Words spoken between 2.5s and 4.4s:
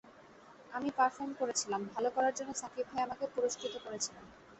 সাকিব ভাই আমাকে পুরস্কৃত করেছিলেন।